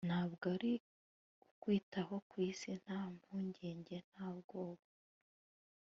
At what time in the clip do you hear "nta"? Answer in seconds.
2.83-2.99, 4.11-4.27